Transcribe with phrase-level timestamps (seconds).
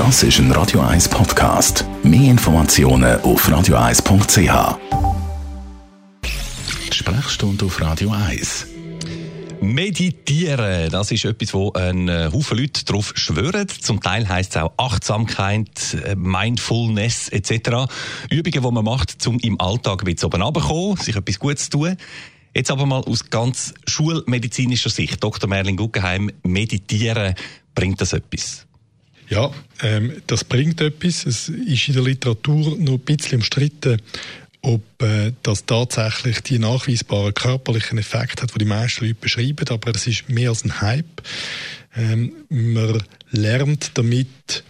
[0.00, 1.84] Das ist ein Radio 1 Podcast.
[2.02, 4.78] Mehr Informationen auf radio1.ch.
[6.90, 8.66] Sprechstunde auf Radio 1.
[9.60, 13.68] Meditieren, das ist etwas, wo ein äh, Haufen Leute darauf schwören.
[13.68, 17.92] Zum Teil heißt es auch Achtsamkeit, äh, Mindfulness etc.
[18.30, 21.96] Übungen, die man macht, um im Alltag wieder oben runterzukommen, sich etwas Gutes zu tun.
[22.54, 25.22] Jetzt aber mal aus ganz schulmedizinischer Sicht.
[25.22, 25.46] Dr.
[25.46, 27.34] Merlin Guggenheim, meditieren,
[27.74, 28.66] bringt das etwas?
[29.30, 31.24] Ja, ähm, das bringt etwas.
[31.24, 34.02] Es ist in der Literatur noch ein bisschen umstritten,
[34.60, 39.68] ob äh, das tatsächlich die nachweisbaren körperlichen Effekte hat, die die meisten Leute beschreiben.
[39.68, 41.22] Aber es ist mehr als ein Hype.
[41.96, 44.64] Ähm, man lernt damit,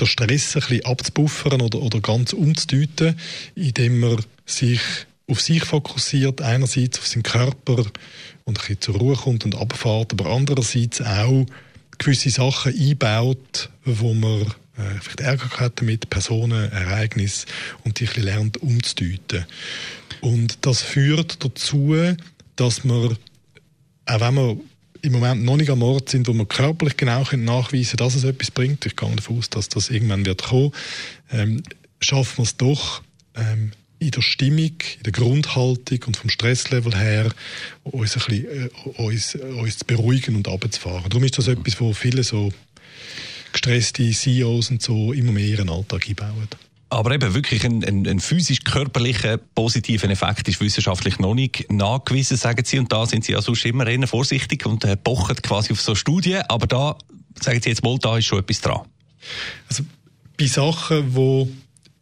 [0.00, 3.16] den Stress ein bisschen abzubuffern oder, oder ganz umzudeuten,
[3.54, 4.80] indem man sich
[5.28, 7.84] auf sich fokussiert, einerseits auf seinen Körper
[8.44, 11.46] und ein bisschen zur Ruhe kommt und abfährt, aber andererseits auch
[12.00, 17.46] gewisse Sachen einbaut, wo man äh, vielleicht Ärger hat mit Personen, Ereignissen
[17.84, 19.46] und die ein lernt umzudeuten.
[20.20, 21.94] Und das führt dazu,
[22.56, 23.16] dass man,
[24.06, 24.56] auch wenn wir
[25.02, 28.24] im Moment noch nicht am Ort sind, wo wir körperlich genau nachweisen können, dass es
[28.24, 30.72] etwas bringt, ich gehe davon aus, dass das irgendwann wird kommen,
[31.30, 31.62] ähm,
[32.00, 33.02] schaffen wir es doch,
[33.34, 37.32] ähm, in der Stimmung, in der Grundhaltung und vom Stresslevel her
[37.84, 41.08] uns, ein bisschen, äh, uns, uns zu beruhigen und runterzufahren.
[41.08, 42.50] Darum ist das etwas, wo viele so
[43.52, 46.48] gestresste CEOs und so immer mehr ihren Alltag einbauen.
[46.88, 52.64] Aber eben wirklich ein, ein, ein physisch-körperlicher positiven Effekt ist wissenschaftlich noch nicht nachgewiesen, sagen
[52.64, 52.78] Sie.
[52.80, 55.94] Und da sind Sie ja sonst immer eher vorsichtig und äh, pochen quasi auf so
[55.94, 56.42] Studien.
[56.48, 56.96] Aber da,
[57.40, 58.80] sagen Sie jetzt mal, da ist schon etwas dran.
[59.68, 59.84] Also
[60.36, 61.48] bei Sachen, die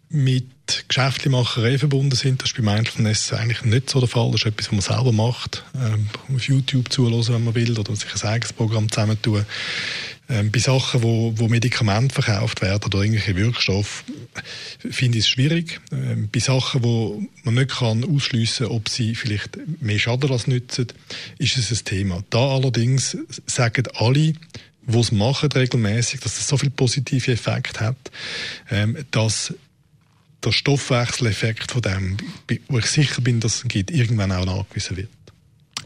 [0.09, 0.47] mit
[0.89, 2.43] Geschäftlichmacherei verbunden sind.
[2.43, 4.31] Das ist bei Mindfulness eigentlich nicht so der Fall.
[4.31, 5.65] Das ist etwas, was man selber macht.
[5.75, 9.45] Ähm, auf YouTube zuhören, wenn man will, oder sich ein eigenes Programm zusammentun.
[10.31, 14.05] Ähm, bei Sachen, wo, wo Medikamente verkauft werden oder irgendwelche Wirkstoffe,
[14.91, 15.81] finde ich es schwierig.
[15.91, 20.89] Ähm, bei Sachen, wo man nicht kann ausschliessen, ob sie vielleicht mehr schaden als nützen,
[21.39, 22.23] ist es ein Thema.
[22.29, 24.35] Da allerdings sagen alle,
[24.89, 27.97] die es machen regelmäßig, dass es so viel positive Effekt hat,
[28.71, 29.55] ähm, dass
[30.45, 32.17] der Stoffwechseleffekt von dem,
[32.69, 35.09] wo ich sicher bin, dass es gibt, irgendwann auch nachgewiesen wird.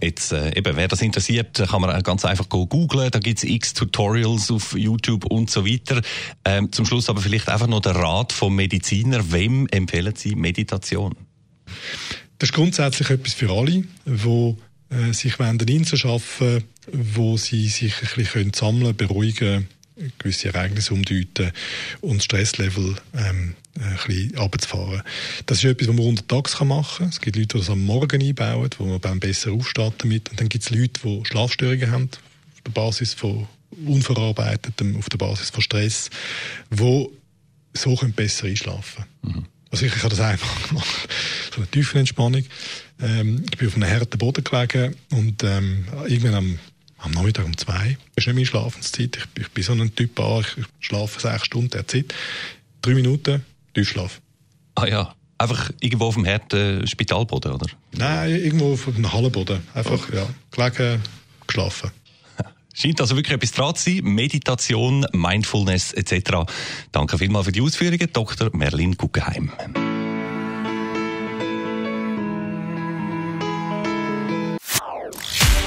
[0.01, 3.11] Jetzt, äh, eben, wer das interessiert, kann man ganz einfach googlen.
[3.11, 6.03] Da gibt es x Tutorials auf YouTube und so weiter.
[6.45, 9.31] Ähm, zum Schluss aber vielleicht einfach noch der Rat vom Mediziner.
[9.31, 11.15] Wem empfehlen Sie Meditation?
[12.39, 14.57] Das ist grundsätzlich etwas für alle, die
[14.91, 19.69] äh, sich eine Insel schaffen wo sie sich ein bisschen sammeln, beruhigen können
[20.19, 21.53] gewisse Ereignisse umdeuten
[22.01, 25.03] und das Stresslevel ähm, ein bisschen runterzufahren.
[25.47, 27.09] Das ist etwas, was man untertags machen kann.
[27.09, 30.31] Es gibt Leute, die das am Morgen einbauen, wo man dann besser aufsteht damit.
[30.31, 32.11] Und dann gibt es Leute, die Schlafstörungen haben,
[32.55, 33.47] auf der Basis von
[33.87, 36.11] unverarbeitetem, auf der Basis von Stress,
[36.71, 37.09] die
[37.75, 39.37] so können besser einschlafen können.
[39.37, 39.47] Mhm.
[39.71, 41.09] Also ich, ich habe das einfach gemacht.
[41.51, 42.45] So eine tiefe Entspannung.
[43.01, 46.59] Ähm, ich bin auf einem harten Boden gelegen und ähm, irgendwann am
[47.03, 47.99] am Nachmittag um zwei.
[48.15, 49.17] Das ist nicht meine Schlafenszeit.
[49.17, 52.15] Ich, ich bin so ein Typ, ah, ich schlafe sechs Stunden der Zeit.
[52.81, 54.21] Drei Minuten, Tiefschlaf.
[54.75, 57.67] Ah ja, einfach irgendwo auf dem harten Spitalboden, oder?
[57.93, 59.61] Nein, irgendwo auf dem Hallenboden.
[59.75, 60.17] Einfach, okay.
[60.17, 61.03] ja, gelegen,
[61.47, 61.91] geschlafen.
[62.75, 64.05] Scheint also wirklich etwas dran zu sein.
[64.05, 66.51] Meditation, Mindfulness etc.
[66.93, 68.51] Danke vielmals für die Ausführungen, Dr.
[68.57, 69.53] Merlin Guggenheim.